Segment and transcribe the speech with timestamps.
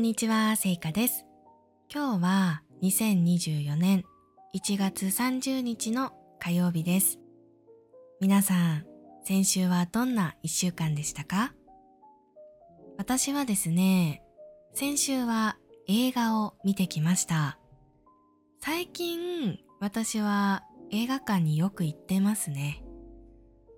[0.00, 1.26] んにちは、せいかです。
[1.92, 4.02] 今日は2024年
[4.56, 7.18] 1月30日の火曜日です。
[8.18, 8.86] 皆さん、
[9.24, 11.52] 先週はどんな1週間でしたか？
[12.96, 14.22] 私はですね、
[14.72, 17.58] 先週は映画を見てきました。
[18.62, 22.82] 最近、私は映画館によく行ってますね。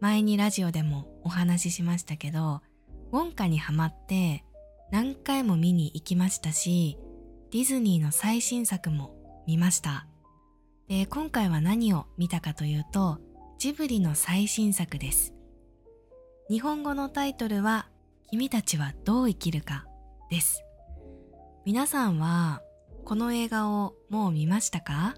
[0.00, 2.60] 前にラジオでもお話ししましたけど、
[3.12, 4.44] ウォンカにハマって
[4.90, 6.98] 何回も見に行きましたし、
[7.50, 9.14] ディズニーの最新作も
[9.46, 10.06] 見ました。
[10.88, 13.18] で、今回は何を見たかというと、
[13.58, 15.34] ジブリの最新作です。
[16.48, 17.88] 日本語のタイトルは、
[18.30, 19.86] 君たちはどう生きるか
[20.30, 20.62] です。
[21.66, 22.62] 皆さんは、
[23.04, 25.16] この映画をもう見ましたか？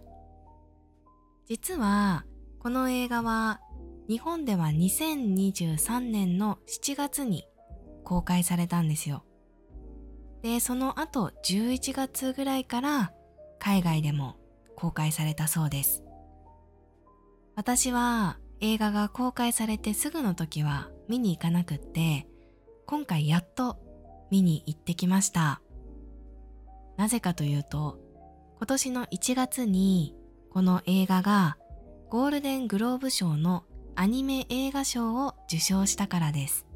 [1.46, 2.24] 実は、
[2.58, 3.60] この映画は、
[4.08, 7.44] 日本では2023年の7月に
[8.02, 9.24] 公開されたんですよ。
[10.42, 13.12] で、その後11月ぐらいから
[13.58, 14.36] 海外でも
[14.76, 16.02] 公開されたそうです。
[17.56, 22.26] 私は映画が公開されてすぐの時は見に行かなくって、
[22.86, 23.78] 今回やっと
[24.30, 25.60] 見に行ってきました。
[26.96, 27.98] なぜかというと、
[28.58, 30.14] 今年の1月に
[30.50, 31.56] この映画が
[32.08, 36.66] ゴールデングローブ賞のアニメ映画賞を受賞したからです。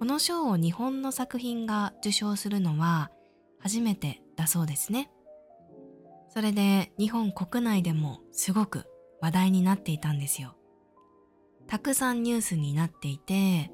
[0.00, 3.10] この賞を日本の作品が受賞するのは
[3.58, 5.10] 初めてだそうですね。
[6.30, 8.86] それで日本国内でもすごく
[9.20, 10.56] 話題になっていたんですよ。
[11.66, 13.70] たくさんニュースになっていて、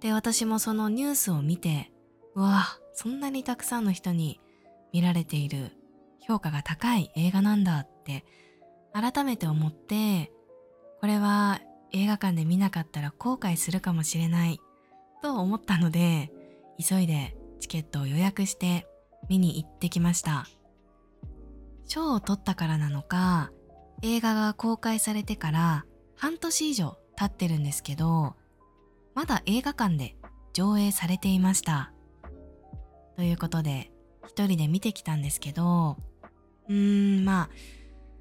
[0.00, 1.90] で、私もそのニュースを見て、
[2.34, 4.42] うわぁそんなにたくさんの人に
[4.92, 5.72] 見られている
[6.20, 8.26] 評価が高い映画なんだって
[8.92, 10.30] 改めて思って、
[11.00, 11.62] これは
[11.92, 14.60] 映画館で見なかったら後悔するかもしれない
[15.24, 16.30] と思ったので、
[16.78, 18.86] 急いでチケットを予約して
[19.30, 20.46] 見に行ってきました。
[21.88, 23.50] 賞を取ったからなのか、
[24.02, 28.36] 映画が公開されてから半年以上経ってるんですけど、
[29.14, 30.14] まだ映画館で
[30.52, 31.90] 上映されていました。
[33.16, 33.90] ということで、
[34.28, 35.96] 一人で見てきたんですけど、
[36.68, 37.48] うーん、ま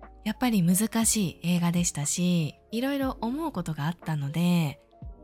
[0.03, 4.79] あ、やっぱり難しい映画でしたし、いろいろ思うことがあったので、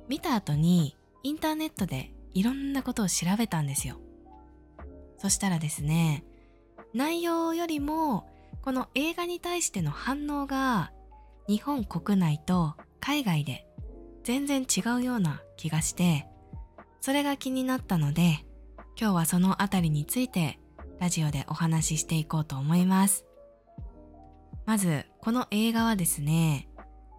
[0.10, 4.00] 見た後にインターネットでいろんなことを調べたんですよ。
[5.18, 6.24] そしたらですね、
[6.94, 8.30] 内容よりも
[8.62, 10.92] この映画に対しての反応が
[11.48, 13.66] 日本国内と海外で
[14.24, 16.28] 全然違うような気がして、
[17.02, 18.46] それが気になったので、
[19.00, 20.60] 今日はそのあたりについて
[21.00, 23.26] ラジオでお話ししていこうと思います。
[24.66, 26.70] まず、この映画はですね、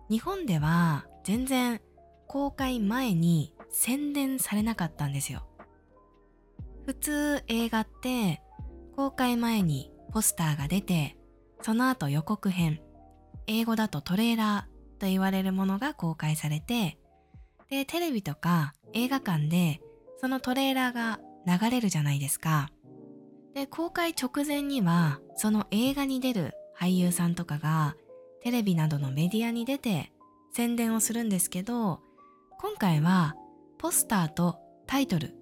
[0.09, 1.81] 日本では全然
[2.27, 5.47] 公開前に宣伝されなかったんですよ。
[6.87, 8.43] 普通映画って
[8.97, 11.17] 公開前にポスターが出て、
[11.63, 12.81] その後予告編、
[13.47, 16.99] 英語だとトレーラーと言われるものが公開されて、
[17.69, 19.81] で、テレビとか映画館で
[20.19, 22.71] そのトレーラーが流れるじゃないですか。
[23.55, 27.97] で、公開直前にはその映画に出る俳優さんとかが
[28.43, 30.13] テレビなどのメディアに出て
[30.53, 32.01] 宣伝をするんですけど、
[32.59, 33.37] 今回は
[33.81, 35.35] ポスターとタイトル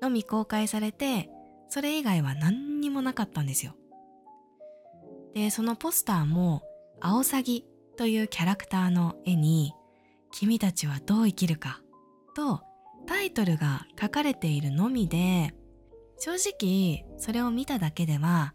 [0.00, 1.28] のみ公開されて、
[1.68, 3.74] それ以外は何にもなかったんですよ。
[5.34, 6.62] で、そのポスターも、
[7.00, 9.72] アオサギというキャラクターの絵に、
[10.30, 11.80] 君たちはどう生きるか
[12.36, 12.62] と
[13.08, 15.52] タイトルが書かれているのみで、
[16.18, 18.54] 正直それを見ただけでは、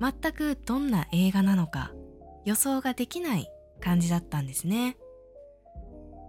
[0.00, 1.92] 全くどんな映画なのか
[2.46, 3.50] 予想ができない
[3.80, 4.96] 感じだったんですね。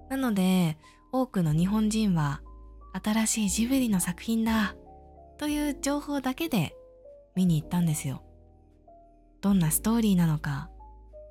[0.10, 0.78] なので、
[1.16, 2.42] 多くの日本人は
[3.04, 4.76] 新しいジブリの作品だ
[5.38, 6.76] という情報だけで
[7.36, 8.24] 見に行ったんですよ。
[9.40, 10.72] どんなストーリーなのか、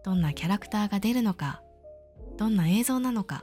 [0.04, 1.62] どんなキャラクターが出るのか、
[2.38, 3.42] どんな映像なのか、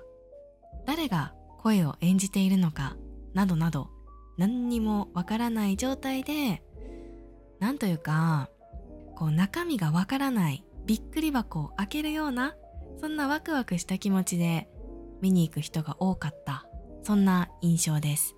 [0.85, 2.95] 誰が声を演じているのか、
[3.33, 3.89] などなど
[4.37, 6.63] 何にもわからない状態で、
[7.59, 8.49] なんというか、
[9.17, 12.55] こう中身がわからないびっくり箱を開けるような、
[13.01, 14.69] そんなワクワクした気持ちで
[15.21, 16.65] 見に行く人が多かった。
[17.03, 18.35] そんな印象です。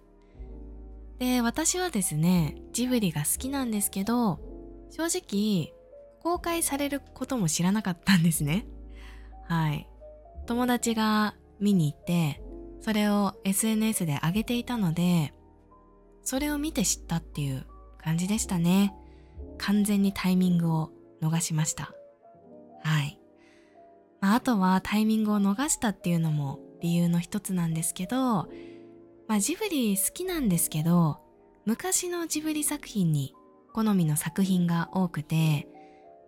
[1.19, 4.39] で、私はですね、ジブリが好きなんですけど、
[4.89, 5.74] 正直、
[6.22, 8.68] 公開されることも知らなかったんですね。
[9.48, 9.88] はい。
[10.45, 12.42] 友達が見に行って、
[12.80, 15.33] それを SNS で上げていたので、
[16.24, 17.66] それを見て知ったっていう
[17.98, 18.94] 感じでしたね。
[19.57, 20.92] 完全にタイミングを
[21.22, 21.94] 逃しました。
[22.83, 23.19] はい。
[24.19, 28.50] まあ、あとはタイミングを逃したっていうのも理由の一つなんですけど、
[29.28, 31.19] まあジブリ好きなんですけど、
[31.66, 33.33] 昔のジブリ作品に
[33.74, 35.68] 好みの作品が多くて、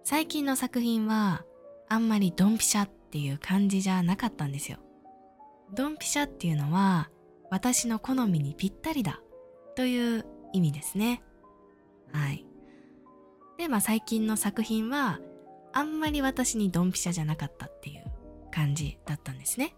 [0.04, 1.44] 最近の作品は
[1.90, 4.78] あんまりドンピシャっていう感じじゃなかったんですよ。
[5.74, 7.10] ドンピシャっていうのは
[7.50, 9.22] 私の好みにぴったりだ
[9.76, 11.24] という意味ですね。
[12.12, 12.46] はい。
[13.58, 15.20] で、まあ最近の作品は
[15.74, 18.04] あんまり私にドンピシャじゃなかったっていう
[18.52, 19.76] 感じだったんですね。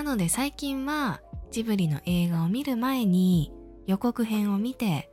[0.00, 1.20] なので最近は
[1.50, 3.52] ジブリの映画を見る前に
[3.86, 5.10] 予告編を見て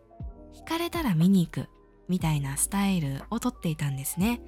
[0.55, 1.67] 惹かれたら見に行く
[2.07, 4.39] みたいなスタイルをとっていたんですね。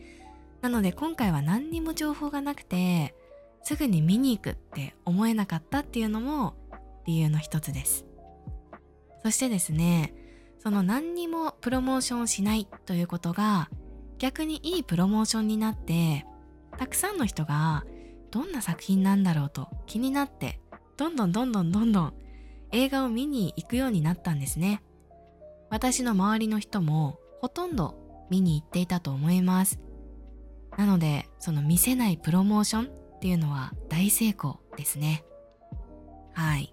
[0.62, 3.14] なので今回は何にも情報がなくて
[3.64, 6.56] すぐに見に行くって思えなかったっていうのも
[7.06, 8.06] 理由の一つです。
[9.24, 10.14] そしてですね、
[10.60, 13.70] その何にもプロモーションしないということが
[14.20, 16.26] 逆にいいプロモーションになって
[16.78, 17.84] たくさんの人が
[18.32, 20.60] どんな作品なんだろうと気になって
[20.98, 22.14] どんどんどんどんどんどん
[22.72, 24.84] 映画を見に行くようになったんですね。
[25.70, 29.80] 私の周りの人もほとんど見に行っていたと思います。
[30.78, 35.24] なので、その見せないプロモーションっていうのは大成功ですね。
[36.34, 36.72] はい。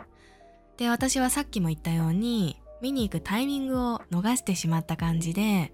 [0.76, 5.72] で、私はさっきも言ったように、見に行くタイミングを逃してしまった感じで、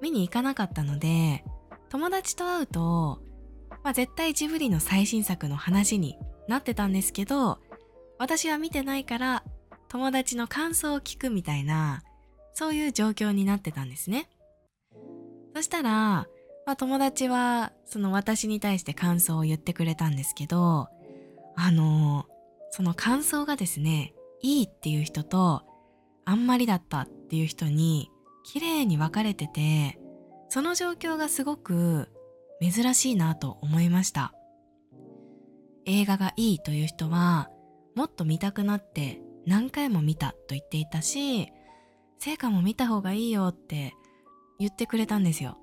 [0.00, 1.44] 見に行かなかったので、
[1.88, 3.20] 友達と会うと、
[3.84, 7.58] まあ絶対ジブリの最新作の話になってたんですけど、
[8.18, 9.44] 私は見てないから
[9.88, 12.02] 友達の感想を聞くみたいな、
[12.52, 14.28] そういう状況になってたんですね。
[15.54, 16.26] そしたら、ま
[16.72, 20.88] あ友達はその私に対して感想を言ってくれたんですけど、
[21.56, 22.26] あの
[22.70, 25.62] その感想がですね、いいっていう人と、
[26.24, 28.10] あんまりだったっていう人に
[28.44, 29.98] 綺麗に分かれてて、
[30.50, 32.10] その状況がすごく
[32.60, 34.32] 珍しいなと思いました。
[35.84, 37.50] 映画がいいという人は、
[37.94, 41.48] もっと見たくなって何回も見たと言っていたし、
[42.18, 43.94] 成果も見た方がいいよって
[44.58, 45.56] 言ってくれたんですよ。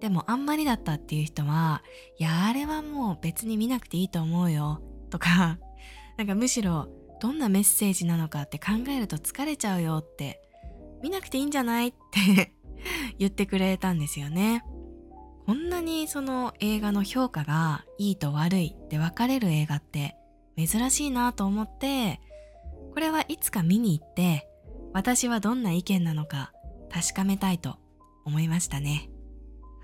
[0.00, 1.82] でもあんまりだったっていう人は、
[2.18, 4.80] いや、あれはもう別に見なくていいと思うよ
[5.10, 5.58] とか、
[6.16, 6.88] なんかむしろ
[7.20, 10.40] どんなメッセージなのかって考えると疲れちゃうよって
[11.02, 12.54] 見なくていいんじゃないって
[13.18, 14.64] 言ってくれたんですよね。
[15.50, 20.14] こんなにその映画の評価がいいと悪いって分かれる映画って
[20.56, 22.20] 珍しいなと思って、
[22.94, 24.46] これはいつか見に行って
[24.92, 26.52] 私はどんな意見なのか
[26.88, 27.78] 確かめたいと
[28.24, 29.10] 思いましたね。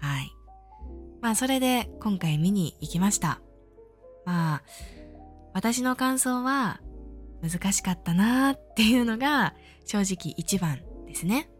[0.00, 0.30] はい。
[1.20, 3.40] まあそれで今回見に行きました。
[4.24, 4.62] まあ
[5.52, 6.80] 私の感想は
[7.42, 11.50] 難しかったなーっていうのが正直一番ですね。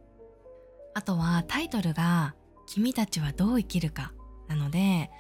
[0.94, 4.12] あとはタイトルが君たちはどう生きるか
[4.48, 5.10] なので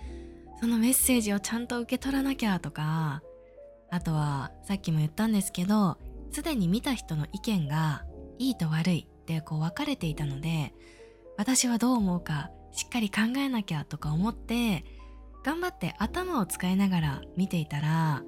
[0.60, 3.22] そのメッセージをちゃんと受け取らなきゃとか
[3.90, 5.98] あとはさっきも言ったんですけど
[6.32, 8.04] すでに見た人の意見が
[8.38, 10.74] いいと悪いってこう分かれていたので
[11.36, 14.84] 私はどう思うかしっかり考えなきゃとか思って
[15.44, 18.22] 頑張って頭を使いながら見ていたら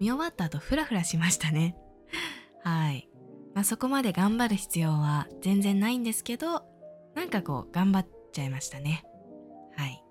[0.00, 1.76] 見終わった後フラフラしましたね
[2.62, 3.10] はい。
[3.54, 6.64] まあ、そこまで頑張る必要は全然ないんですけど、
[7.14, 9.04] なんかこう頑張ってちゃいましたね。
[9.76, 10.02] はい。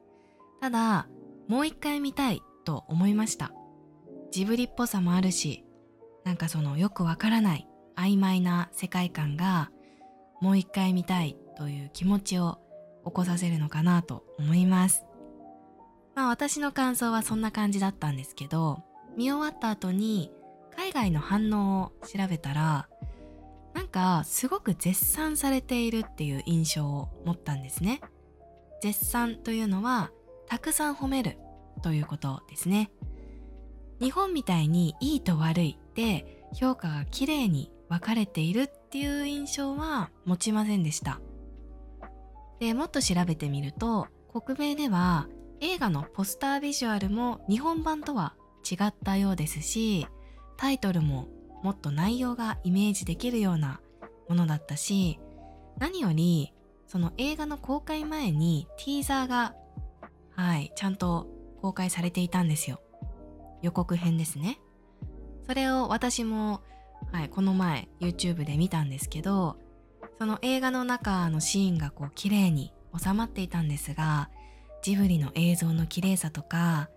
[0.62, 1.08] ただ、
[1.48, 3.52] もう一回見たいと思いました。
[4.32, 5.66] ジブリっぽさもあるし、
[6.24, 9.72] なんかそのよくわからない曖昧な世界観が
[10.42, 12.60] もう一回見たいという気持ちを
[13.06, 15.06] 起こさせるのかなと思います。
[16.16, 18.84] まあ私の感想はそんな感じだったんですけど、
[19.18, 20.32] 見終わった後に
[20.76, 22.88] 海外の反応を調べたら
[23.80, 28.02] なんかすごく絶賛されているっていう印象を持ったんですね。
[28.82, 30.12] 絶賛というのは
[30.48, 31.38] たくさん褒める
[31.82, 32.92] ということですね。
[34.02, 41.22] 日本みたいにいいと悪いで評価が綺麗に分かれているっていう印象は持ちませんでした。
[42.60, 45.30] でもっと調べてみると国名では
[45.62, 48.36] 映画のポスタービジュアルも日本版とは
[48.70, 50.06] 違ったようですし
[50.58, 51.30] タイトルも
[51.64, 53.82] もっと内容がイメージできるような
[54.28, 55.20] ものだったし
[55.80, 56.54] 何より
[56.88, 59.56] その映画の公開前にティーザーが
[60.36, 61.28] はいちゃんと
[61.62, 62.82] 公開されていたんですよ。
[63.62, 64.60] 予告編ですね。
[65.46, 66.62] それを私も、
[67.12, 69.58] はい、この前 YouTube で見たんですけど
[70.20, 74.30] その映画の中のシーンがこう綺麗に収まっていたんですが
[74.84, 76.90] ジブリの映像の綺麗さとか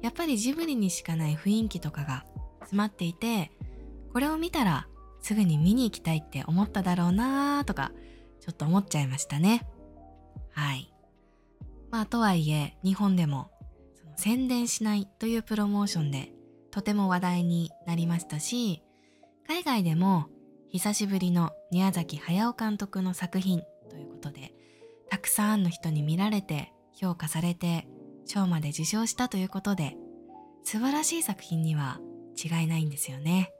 [0.00, 2.24] やっぱりジブリにしかない雰囲気とかが
[2.60, 3.50] 詰まっていて
[4.12, 4.88] これを見たら
[5.20, 7.92] すぐに見に行きたいって思っただろうなーとか
[8.40, 9.66] ちょっと思っちゃいましたね
[10.52, 10.92] はい
[11.90, 13.50] まあとはいえ日本でも
[13.94, 16.32] その宣伝しないというプロモーションで
[16.70, 18.82] とても話題になりましたし
[19.46, 20.28] 海外でも
[20.70, 24.52] 久しぶりの宮崎駿監督の作品ということで、
[25.08, 27.88] たくさんの人に見られて、評価されて、
[28.26, 29.96] 賞まで受賞したということで、
[30.64, 32.00] 素晴らしい作品には
[32.36, 33.50] 違いないんですよね。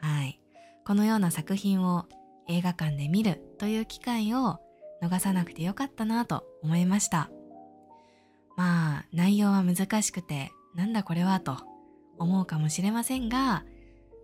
[0.00, 0.40] はい。
[0.86, 2.06] このような作品を
[2.48, 4.58] 映画館で見るという機会を
[5.02, 7.30] 逃さなくてよかったなと思いました。
[8.56, 11.56] まあ、内容は難しくて、なんだこれはと
[12.18, 13.64] 思うかもしれませんが、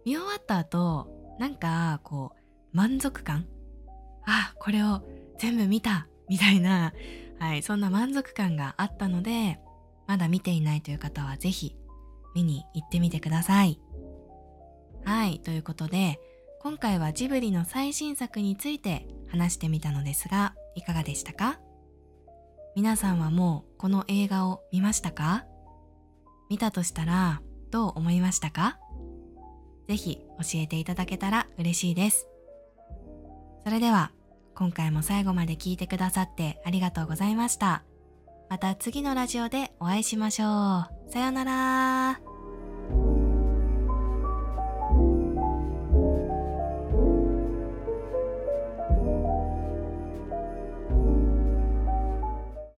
[0.04, 3.47] 見終わった後、なんかこう、満足感？
[4.26, 5.02] あ、これを
[5.38, 6.92] 全部見たみたいな、
[7.38, 9.59] はい、そんな満足感があったので、
[10.06, 11.76] まだ見ていないという方はぜひ
[12.35, 13.80] 見に行ってみてください。
[15.07, 16.19] はい、ということで、
[16.61, 21.61] 今回はジブリの最新作について話してみたのですが、いかがでしたか？
[22.75, 25.45] 皆さんはもうこの映画を見ましたか？
[26.51, 28.81] 見たとしたらどう思いましたか？
[29.87, 32.27] ぜひ教えていただけたら嬉しいです。
[33.65, 34.11] それでは
[34.57, 37.85] 今回も最後まで聞いてくださってありがとうございました。
[38.51, 40.47] また次のラジオでお会いしましょ
[41.07, 41.13] う。
[41.13, 42.21] さようなら